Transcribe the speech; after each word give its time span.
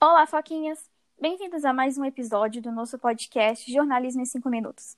Olá, 0.00 0.28
Foquinhas! 0.28 0.88
Bem-vindos 1.20 1.64
a 1.64 1.72
mais 1.72 1.98
um 1.98 2.04
episódio 2.04 2.62
do 2.62 2.70
nosso 2.70 2.96
podcast 3.00 3.68
Jornalismo 3.72 4.22
em 4.22 4.24
5 4.24 4.48
Minutos. 4.48 4.96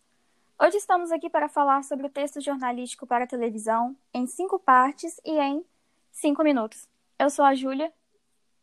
Hoje 0.61 0.77
estamos 0.77 1.11
aqui 1.11 1.31
para 1.31 1.49
falar 1.49 1.83
sobre 1.85 2.07
o 2.07 2.11
texto 2.11 2.39
jornalístico 2.39 3.07
para 3.07 3.27
televisão 3.27 3.97
em 4.13 4.27
cinco 4.27 4.59
partes 4.59 5.19
e 5.25 5.39
em 5.39 5.65
cinco 6.13 6.45
minutos. 6.45 6.87
Eu 7.19 7.31
sou 7.31 7.47
a 7.47 7.55
Júlia. 7.55 7.91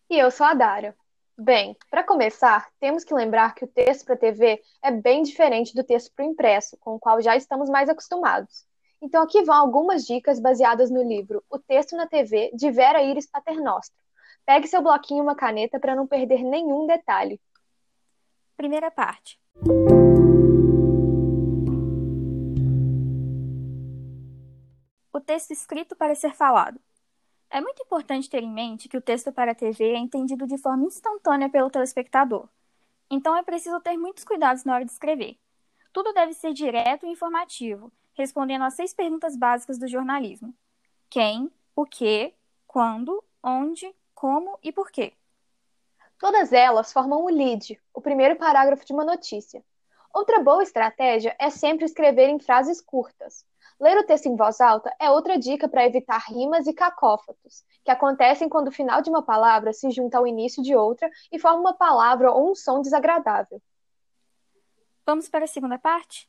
E 0.08 0.20
eu 0.20 0.30
sou 0.30 0.46
a 0.46 0.54
Dara. 0.54 0.96
Bem, 1.36 1.76
para 1.90 2.04
começar, 2.04 2.70
temos 2.80 3.04
que 3.04 3.16
lembrar 3.16 3.56
que 3.56 3.66
o 3.66 3.68
texto 3.68 4.06
para 4.06 4.16
TV 4.16 4.62
é 4.84 4.92
bem 4.92 5.24
diferente 5.24 5.74
do 5.74 5.84
texto 5.84 6.14
para 6.14 6.24
o 6.24 6.30
impresso, 6.30 6.78
com 6.78 6.94
o 6.94 7.00
qual 7.00 7.20
já 7.20 7.36
estamos 7.36 7.68
mais 7.68 7.90
acostumados. 7.90 8.64
Então 9.02 9.24
aqui 9.24 9.42
vão 9.42 9.56
algumas 9.56 10.06
dicas 10.06 10.40
baseadas 10.40 10.92
no 10.92 11.02
livro 11.02 11.44
O 11.50 11.58
Texto 11.58 11.96
na 11.96 12.06
TV, 12.06 12.52
de 12.54 12.70
Vera 12.70 13.02
Iris 13.02 13.26
Paternostro. 13.26 13.98
Pegue 14.48 14.66
seu 14.66 14.82
bloquinho 14.82 15.18
e 15.18 15.22
uma 15.22 15.36
caneta 15.36 15.78
para 15.78 15.94
não 15.94 16.08
perder 16.08 16.42
nenhum 16.42 16.88
detalhe. 16.88 17.38
Primeira 18.56 18.90
parte. 18.90 19.38
O 25.12 25.20
texto 25.20 25.52
escrito 25.52 25.98
para 25.98 26.16
ser 26.16 26.34
falado. 26.34 26.80
É 27.50 27.60
muito 27.60 27.84
importante 27.84 28.30
ter 28.30 28.42
em 28.42 28.50
mente 28.50 28.88
que 28.88 28.96
o 28.96 29.02
texto 29.02 29.34
para 29.34 29.52
a 29.52 29.56
TV 29.56 29.92
é 29.92 29.98
entendido 29.98 30.48
de 30.48 30.58
forma 30.58 30.86
instantânea 30.86 31.50
pelo 31.50 31.70
telespectador. 31.70 32.48
Então 33.12 33.36
é 33.36 33.44
preciso 33.44 33.82
ter 33.82 33.98
muitos 33.98 34.24
cuidados 34.24 34.64
na 34.64 34.76
hora 34.76 34.86
de 34.86 34.92
escrever. 34.94 35.38
Tudo 35.92 36.14
deve 36.14 36.32
ser 36.32 36.54
direto 36.54 37.06
e 37.06 37.10
informativo, 37.10 37.92
respondendo 38.14 38.64
às 38.64 38.76
seis 38.76 38.94
perguntas 38.94 39.36
básicas 39.36 39.78
do 39.78 39.90
jornalismo: 39.90 40.56
quem, 41.10 41.52
o 41.76 41.86
que, 41.86 42.34
quando, 42.66 43.22
onde, 43.44 43.94
como 44.18 44.58
e 44.64 44.72
por 44.72 44.90
quê. 44.90 45.14
Todas 46.18 46.52
elas 46.52 46.92
formam 46.92 47.24
o 47.24 47.30
lead, 47.30 47.80
o 47.94 48.02
primeiro 48.02 48.36
parágrafo 48.36 48.84
de 48.84 48.92
uma 48.92 49.06
notícia. 49.06 49.64
Outra 50.12 50.42
boa 50.42 50.64
estratégia 50.64 51.36
é 51.40 51.52
sempre 51.52 51.86
escrever 51.86 52.28
em 52.28 52.40
frases 52.40 52.82
curtas. 52.82 53.46
Ler 53.80 53.96
o 53.96 54.04
texto 54.04 54.26
em 54.26 54.36
voz 54.36 54.60
alta 54.60 54.92
é 55.00 55.12
outra 55.12 55.38
dica 55.38 55.70
para 55.70 55.86
evitar 55.86 56.18
rimas 56.18 56.66
e 56.66 56.74
cacófatos, 56.74 57.64
que 57.86 57.92
acontecem 57.92 58.50
quando 58.50 58.70
o 58.70 58.72
final 58.72 59.04
de 59.04 59.10
uma 59.12 59.22
palavra 59.22 59.72
se 59.72 59.92
junta 59.92 60.18
ao 60.18 60.26
início 60.26 60.64
de 60.64 60.76
outra 60.76 61.12
e 61.32 61.38
forma 61.38 61.60
uma 61.60 61.74
palavra 61.76 62.32
ou 62.32 62.52
um 62.52 62.56
som 62.56 62.82
desagradável. 62.82 63.62
Vamos 65.06 65.30
para 65.30 65.46
a 65.46 65.48
segunda 65.48 65.78
parte? 65.78 66.28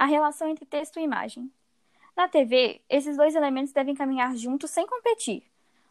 A 0.00 0.06
relação 0.06 0.48
entre 0.48 0.64
texto 0.64 0.98
e 0.98 1.02
imagem. 1.02 1.52
Na 2.16 2.26
TV, 2.26 2.80
esses 2.88 3.18
dois 3.18 3.34
elementos 3.34 3.70
devem 3.70 3.94
caminhar 3.94 4.34
juntos 4.34 4.70
sem 4.70 4.86
competir. 4.86 5.42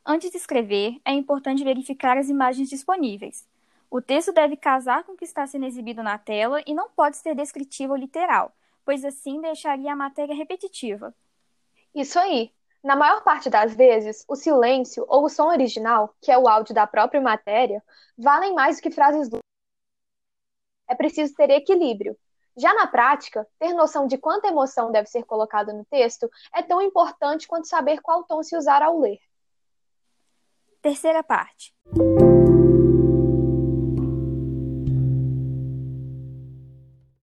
Antes 0.03 0.31
de 0.31 0.37
escrever, 0.37 0.99
é 1.05 1.11
importante 1.11 1.63
verificar 1.63 2.17
as 2.17 2.27
imagens 2.27 2.71
disponíveis. 2.71 3.47
O 3.87 4.01
texto 4.01 4.33
deve 4.33 4.57
casar 4.57 5.03
com 5.03 5.11
o 5.11 5.15
que 5.15 5.25
está 5.25 5.45
sendo 5.45 5.67
exibido 5.67 6.01
na 6.01 6.17
tela 6.17 6.59
e 6.65 6.73
não 6.73 6.89
pode 6.89 7.17
ser 7.17 7.35
descritivo 7.35 7.93
ou 7.93 7.99
literal, 7.99 8.51
pois 8.83 9.05
assim 9.05 9.39
deixaria 9.41 9.93
a 9.93 9.95
matéria 9.95 10.33
repetitiva. 10.33 11.13
Isso 11.93 12.17
aí. 12.17 12.51
Na 12.83 12.95
maior 12.95 13.23
parte 13.23 13.47
das 13.47 13.75
vezes, 13.75 14.25
o 14.27 14.35
silêncio 14.35 15.05
ou 15.07 15.25
o 15.25 15.29
som 15.29 15.49
original, 15.49 16.15
que 16.19 16.31
é 16.31 16.37
o 16.39 16.47
áudio 16.47 16.73
da 16.73 16.87
própria 16.87 17.21
matéria, 17.21 17.83
valem 18.17 18.55
mais 18.55 18.77
do 18.77 18.81
que 18.81 18.89
frases 18.89 19.29
É 20.87 20.95
preciso 20.95 21.35
ter 21.35 21.51
equilíbrio. 21.51 22.17
Já 22.59 22.73
na 22.73 22.85
prática, 22.85 23.47
ter 23.57 23.73
noção 23.73 24.05
de 24.05 24.17
quanta 24.17 24.49
emoção 24.49 24.91
deve 24.91 25.07
ser 25.07 25.23
colocada 25.23 25.71
no 25.71 25.85
texto 25.85 26.29
é 26.53 26.61
tão 26.61 26.81
importante 26.81 27.47
quanto 27.47 27.69
saber 27.69 28.01
qual 28.01 28.25
tom 28.25 28.43
se 28.43 28.57
usar 28.57 28.81
ao 28.83 28.99
ler. 28.99 29.17
Terceira 30.81 31.23
parte. 31.23 31.73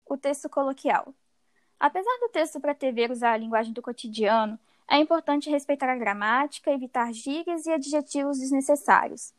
O 0.06 0.16
texto 0.16 0.48
coloquial. 0.48 1.12
Apesar 1.80 2.16
do 2.20 2.30
texto 2.30 2.60
para 2.60 2.76
TV 2.76 3.12
usar 3.12 3.32
a 3.32 3.38
linguagem 3.38 3.74
do 3.74 3.82
cotidiano, 3.82 4.60
é 4.88 4.98
importante 4.98 5.50
respeitar 5.50 5.92
a 5.92 5.96
gramática, 5.96 6.70
evitar 6.70 7.12
gírias 7.12 7.66
e 7.66 7.72
adjetivos 7.72 8.38
desnecessários. 8.38 9.34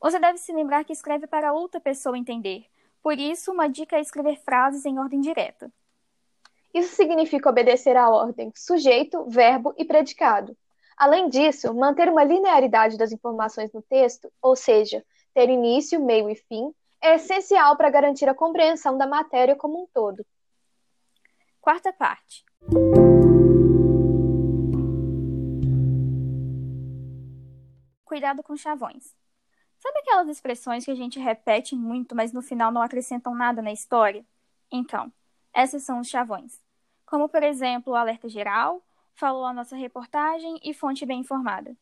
Você 0.00 0.20
deve 0.20 0.38
se 0.38 0.52
lembrar 0.52 0.84
que 0.84 0.92
escreve 0.92 1.26
para 1.26 1.52
outra 1.52 1.80
pessoa 1.80 2.16
entender, 2.16 2.66
por 3.02 3.18
isso, 3.18 3.52
uma 3.52 3.68
dica 3.68 3.96
é 3.96 4.00
escrever 4.00 4.36
frases 4.44 4.84
em 4.84 4.98
ordem 4.98 5.20
direta. 5.20 5.72
Isso 6.72 6.94
significa 6.94 7.48
obedecer 7.48 7.96
à 7.96 8.08
ordem 8.08 8.52
sujeito, 8.54 9.24
verbo 9.28 9.74
e 9.76 9.84
predicado. 9.84 10.56
Além 10.96 11.28
disso, 11.28 11.74
manter 11.74 12.08
uma 12.08 12.22
linearidade 12.22 12.98
das 12.98 13.10
informações 13.10 13.72
no 13.72 13.82
texto, 13.82 14.30
ou 14.40 14.54
seja, 14.54 15.04
ter 15.34 15.48
início, 15.48 15.98
meio 16.04 16.28
e 16.28 16.36
fim, 16.36 16.72
é 17.00 17.14
essencial 17.14 17.76
para 17.76 17.90
garantir 17.90 18.28
a 18.28 18.34
compreensão 18.34 18.98
da 18.98 19.06
matéria 19.06 19.56
como 19.56 19.82
um 19.82 19.86
todo. 19.92 20.24
Quarta 21.60 21.92
parte. 21.92 22.44
Cuidado 28.04 28.42
com 28.42 28.56
chavões. 28.56 29.14
Sabe 29.80 29.98
aquelas 30.00 30.28
expressões 30.28 30.84
que 30.84 30.90
a 30.90 30.94
gente 30.94 31.18
repete 31.18 31.74
muito, 31.74 32.14
mas 32.14 32.34
no 32.34 32.42
final 32.42 32.70
não 32.70 32.82
acrescentam 32.82 33.34
nada 33.34 33.62
na 33.62 33.72
história? 33.72 34.22
Então, 34.70 35.10
essas 35.54 35.82
são 35.82 36.00
os 36.00 36.08
chavões. 36.08 36.60
Como, 37.06 37.30
por 37.30 37.42
exemplo, 37.42 37.94
o 37.94 37.96
alerta 37.96 38.28
geral, 38.28 38.82
falou 39.14 39.46
a 39.46 39.54
nossa 39.54 39.74
reportagem 39.74 40.60
e 40.62 40.74
fonte 40.74 41.06
bem 41.06 41.20
informada. 41.20 41.74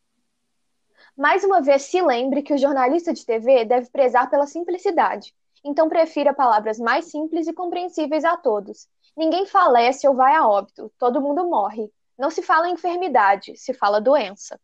Mais 1.17 1.43
uma 1.43 1.61
vez, 1.61 1.83
se 1.83 2.01
lembre 2.01 2.43
que 2.43 2.55
o 2.55 2.59
jornalista 2.59 3.13
de 3.13 3.27
TV 3.27 3.65
deve 3.65 3.91
prezar 3.91 4.31
pela 4.31 4.47
simplicidade. 4.47 5.35
Então, 5.65 5.89
prefira 5.89 6.33
palavras 6.33 6.79
mais 6.79 7.07
simples 7.07 7.49
e 7.49 7.53
compreensíveis 7.53 8.25
a 8.25 8.37
todos. 8.37 8.89
Ninguém 9.17 9.45
falece 9.45 10.07
ou 10.07 10.15
vai 10.15 10.37
a 10.37 10.47
óbito, 10.47 10.93
todo 10.97 11.21
mundo 11.21 11.49
morre. 11.49 11.93
Não 12.17 12.31
se 12.31 12.43
fala 12.43 12.71
enfermidade, 12.71 13.57
se 13.57 13.75
fala 13.75 14.01
doença. 14.01 14.61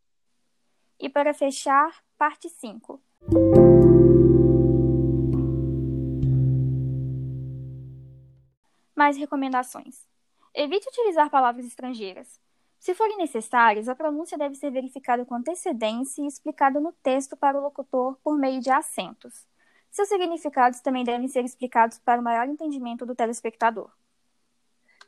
E 1.01 1.09
para 1.09 1.35
fechar, 1.35 1.93
parte 2.17 2.49
5. 2.49 3.03
Mais 8.95 9.17
recomendações. 9.17 10.07
Evite 10.55 10.89
utilizar 10.89 11.31
palavras 11.31 11.65
estrangeiras. 11.65 12.39
Se 12.79 12.95
forem 12.95 13.17
necessárias, 13.17 13.89
a 13.89 13.95
pronúncia 13.95 14.37
deve 14.37 14.55
ser 14.57 14.71
verificada 14.71 15.25
com 15.25 15.35
antecedência 15.35 16.23
e 16.23 16.27
explicada 16.27 16.79
no 16.79 16.93
texto 16.93 17.35
para 17.35 17.59
o 17.59 17.63
locutor 17.63 18.19
por 18.23 18.37
meio 18.37 18.61
de 18.61 18.71
acentos. 18.71 19.47
Seus 19.91 20.09
significados 20.09 20.81
também 20.81 21.03
devem 21.03 21.27
ser 21.29 21.45
explicados 21.45 21.99
para 21.99 22.21
o 22.21 22.25
maior 22.25 22.47
entendimento 22.47 23.07
do 23.07 23.15
telespectador. 23.15 23.91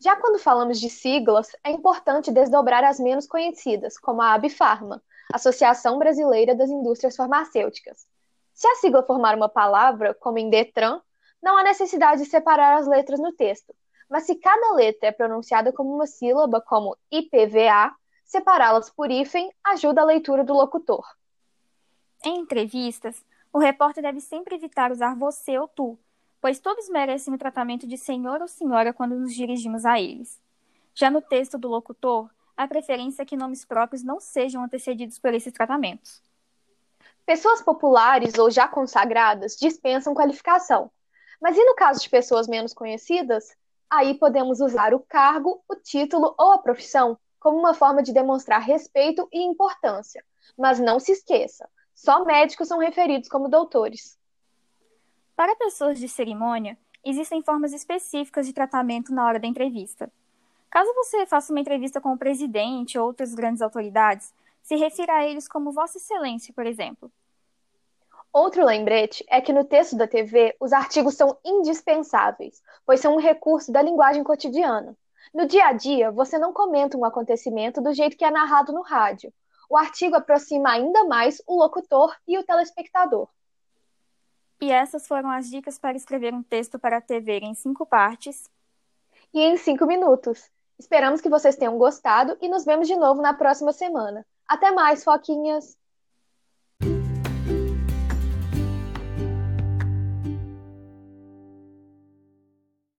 Já 0.00 0.16
quando 0.16 0.38
falamos 0.38 0.80
de 0.80 0.88
siglas, 0.88 1.54
é 1.62 1.70
importante 1.70 2.32
desdobrar 2.32 2.82
as 2.82 2.98
menos 2.98 3.26
conhecidas, 3.26 3.98
como 3.98 4.22
a 4.22 4.32
Abifarma, 4.32 5.02
Associação 5.32 5.98
Brasileira 5.98 6.54
das 6.54 6.70
Indústrias 6.70 7.16
Farmacêuticas. 7.16 8.06
Se 8.54 8.66
a 8.66 8.74
sigla 8.76 9.02
formar 9.02 9.36
uma 9.36 9.48
palavra, 9.48 10.14
como 10.14 10.38
em 10.38 10.48
Detran, 10.48 11.00
não 11.42 11.56
há 11.56 11.62
necessidade 11.62 12.22
de 12.22 12.28
separar 12.28 12.78
as 12.78 12.86
letras 12.86 13.20
no 13.20 13.32
texto, 13.32 13.74
mas 14.08 14.24
se 14.24 14.36
cada 14.36 14.72
letra 14.72 15.08
é 15.08 15.12
pronunciada 15.12 15.72
como 15.72 15.94
uma 15.94 16.06
sílaba, 16.06 16.60
como 16.60 16.96
IPVA, 17.10 17.94
separá-las 18.24 18.90
por 18.90 19.10
hífen 19.10 19.50
ajuda 19.64 20.00
a 20.00 20.04
leitura 20.04 20.44
do 20.44 20.52
locutor. 20.52 21.04
Em 22.24 22.40
entrevistas, 22.40 23.24
o 23.52 23.58
repórter 23.58 24.02
deve 24.02 24.20
sempre 24.20 24.56
evitar 24.56 24.90
usar 24.90 25.14
você 25.14 25.58
ou 25.58 25.68
tu, 25.68 25.98
pois 26.40 26.58
todos 26.58 26.88
merecem 26.88 27.34
o 27.34 27.38
tratamento 27.38 27.86
de 27.86 27.96
senhor 27.96 28.40
ou 28.40 28.48
senhora 28.48 28.92
quando 28.92 29.16
nos 29.16 29.34
dirigimos 29.34 29.84
a 29.84 30.00
eles. 30.00 30.40
Já 30.94 31.10
no 31.10 31.20
texto 31.20 31.58
do 31.58 31.68
locutor, 31.68 32.30
a 32.56 32.66
preferência 32.66 33.22
é 33.22 33.26
que 33.26 33.36
nomes 33.36 33.64
próprios 33.64 34.02
não 34.02 34.18
sejam 34.18 34.64
antecedidos 34.64 35.18
por 35.18 35.34
esses 35.34 35.52
tratamentos. 35.52 36.22
Pessoas 37.26 37.60
populares 37.60 38.38
ou 38.38 38.50
já 38.50 38.66
consagradas 38.66 39.56
dispensam 39.56 40.14
qualificação. 40.14 40.90
Mas 41.40 41.56
e 41.56 41.64
no 41.64 41.74
caso 41.74 42.00
de 42.00 42.08
pessoas 42.08 42.46
menos 42.46 42.72
conhecidas? 42.72 43.56
Aí 43.90 44.14
podemos 44.14 44.60
usar 44.60 44.94
o 44.94 45.00
cargo, 45.00 45.62
o 45.68 45.76
título 45.76 46.34
ou 46.38 46.52
a 46.52 46.58
profissão 46.58 47.18
como 47.38 47.58
uma 47.58 47.74
forma 47.74 48.02
de 48.02 48.12
demonstrar 48.12 48.60
respeito 48.60 49.28
e 49.32 49.42
importância. 49.42 50.24
Mas 50.56 50.80
não 50.80 50.98
se 50.98 51.12
esqueça, 51.12 51.68
só 51.94 52.24
médicos 52.24 52.68
são 52.68 52.78
referidos 52.78 53.28
como 53.28 53.48
doutores. 53.48 54.18
Para 55.34 55.56
pessoas 55.56 55.98
de 55.98 56.08
cerimônia, 56.08 56.78
existem 57.04 57.42
formas 57.42 57.72
específicas 57.72 58.46
de 58.46 58.52
tratamento 58.52 59.12
na 59.12 59.26
hora 59.26 59.38
da 59.38 59.46
entrevista. 59.46 60.10
Caso 60.76 60.92
você 60.92 61.24
faça 61.24 61.54
uma 61.54 61.60
entrevista 61.60 62.02
com 62.02 62.12
o 62.12 62.18
presidente 62.18 62.98
ou 62.98 63.06
outras 63.06 63.34
grandes 63.34 63.62
autoridades, 63.62 64.34
se 64.62 64.76
refira 64.76 65.14
a 65.14 65.26
eles 65.26 65.48
como 65.48 65.72
Vossa 65.72 65.96
Excelência, 65.96 66.52
por 66.52 66.66
exemplo. 66.66 67.10
Outro 68.30 68.62
lembrete 68.62 69.24
é 69.30 69.40
que 69.40 69.54
no 69.54 69.64
texto 69.64 69.96
da 69.96 70.06
TV 70.06 70.54
os 70.60 70.74
artigos 70.74 71.14
são 71.14 71.38
indispensáveis, 71.42 72.62
pois 72.84 73.00
são 73.00 73.14
um 73.14 73.18
recurso 73.18 73.72
da 73.72 73.80
linguagem 73.80 74.22
cotidiana. 74.22 74.94
No 75.32 75.46
dia 75.46 75.64
a 75.64 75.72
dia, 75.72 76.10
você 76.10 76.38
não 76.38 76.52
comenta 76.52 76.98
um 76.98 77.06
acontecimento 77.06 77.80
do 77.80 77.94
jeito 77.94 78.14
que 78.14 78.24
é 78.26 78.30
narrado 78.30 78.70
no 78.70 78.82
rádio. 78.82 79.32
O 79.70 79.78
artigo 79.78 80.16
aproxima 80.16 80.72
ainda 80.72 81.04
mais 81.04 81.40
o 81.46 81.58
locutor 81.58 82.14
e 82.28 82.36
o 82.36 82.44
telespectador. 82.44 83.26
E 84.60 84.70
essas 84.70 85.08
foram 85.08 85.30
as 85.30 85.48
dicas 85.48 85.78
para 85.78 85.96
escrever 85.96 86.34
um 86.34 86.42
texto 86.42 86.78
para 86.78 86.98
a 86.98 87.00
TV 87.00 87.38
em 87.38 87.54
cinco 87.54 87.86
partes 87.86 88.50
e 89.32 89.40
em 89.40 89.56
cinco 89.56 89.86
minutos. 89.86 90.54
Esperamos 90.78 91.20
que 91.20 91.28
vocês 91.28 91.56
tenham 91.56 91.78
gostado 91.78 92.36
e 92.40 92.48
nos 92.48 92.64
vemos 92.64 92.86
de 92.86 92.96
novo 92.96 93.22
na 93.22 93.34
próxima 93.34 93.72
semana. 93.72 94.26
Até 94.46 94.70
mais, 94.70 95.02
Foquinhas! 95.02 95.76